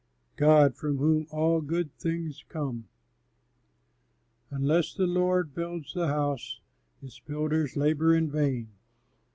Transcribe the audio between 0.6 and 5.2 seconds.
FROM WHOM ALL GOOD THINGS COME Unless the